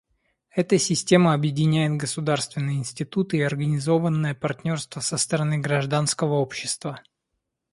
Эта 0.49 0.79
система 0.79 1.35
объединяет 1.35 1.95
государственные 1.95 2.77
институты 2.79 3.37
и 3.37 3.41
организованное 3.41 4.33
партнерство 4.33 4.99
со 4.99 5.15
стороны 5.17 5.59
гражданского 5.59 6.37
общества. 6.39 7.01